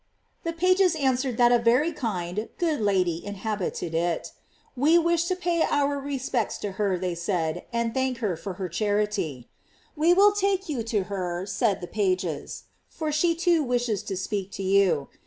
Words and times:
The 0.43 0.51
pages 0.53 0.95
answered 0.95 1.37
that 1.37 1.51
a 1.51 1.59
very 1.59 1.91
kind, 1.91 2.49
good 2.57 2.81
Lady 2.81 3.23
inhabited 3.23 3.93
it. 3.93 4.31
We 4.75 4.97
wish 4.97 5.25
to 5.25 5.35
pay 5.35 5.61
our 5.61 5.99
respects 5.99 6.57
to 6.65 6.71
her, 6.71 6.97
said 7.13 7.53
they, 7.55 7.67
and 7.71 7.93
thank 7.93 8.17
her 8.17 8.35
for 8.35 8.53
her 8.53 8.67
charity^ 8.67 9.45
We 9.95 10.15
will 10.15 10.31
take 10.31 10.67
you 10.67 10.81
to 10.81 11.03
her, 11.03 11.45
said 11.45 11.81
the 11.81 11.87
pages, 11.87 12.63
for 12.89 13.11
she 13.11 13.35
too 13.35 13.61
wishes 13.61 14.01
to 14.09 14.17
speak 14.17 14.49
to 14.53 14.63
you. 14.63 15.07